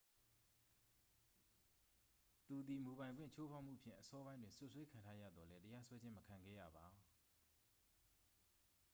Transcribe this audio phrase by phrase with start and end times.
[2.45, 6.85] သူသည် မူပိုင်ခွင့်ချိုးဖောက်မှုဖြင့် အစောပိုင်းတွင် စွပ်စွဲခံထားရသော်လည်း တရားစွဲခြင်း မခံခဲ့ရပါ